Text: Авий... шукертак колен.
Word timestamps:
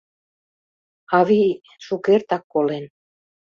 Авий... 1.19 1.53
шукертак 1.85 2.43
колен. 2.53 2.85